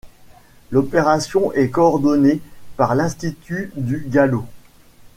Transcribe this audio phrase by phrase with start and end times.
[0.71, 2.41] L'opération est coordonnée
[2.75, 4.47] par l'Institut du Galo.